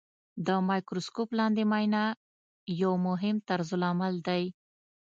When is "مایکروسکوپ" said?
0.69-1.29